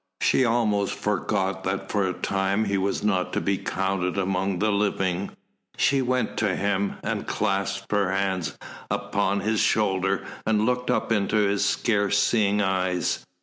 [0.19, 4.71] She almost forgot that for the time he was not to be counted among the
[4.71, 5.29] living.
[5.77, 8.57] She went to him, and clasped her hands
[8.89, 13.27] upon his shoulder, and looked up into his scarce seeing eyes.